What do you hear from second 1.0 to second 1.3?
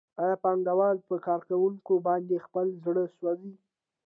په